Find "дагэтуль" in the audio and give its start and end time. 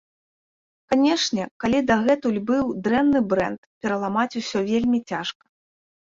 1.91-2.39